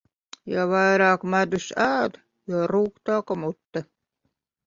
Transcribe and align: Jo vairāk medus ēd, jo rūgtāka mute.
Jo 0.51 0.61
vairāk 0.69 1.25
medus 1.33 1.67
ēd, 1.83 2.17
jo 2.53 2.61
rūgtāka 2.73 3.37
mute. 3.43 3.85